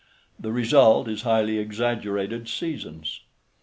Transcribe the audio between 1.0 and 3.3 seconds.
is highly exaggerated seasons.